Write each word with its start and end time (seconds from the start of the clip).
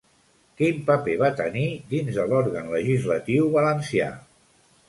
Quin 0.61 0.79
paper 0.87 1.17
va 1.19 1.29
tenir 1.41 1.67
dins 1.93 2.17
de 2.21 2.25
l'òrgan 2.33 2.73
legislatiu 2.79 3.55
valencià? 3.61 4.13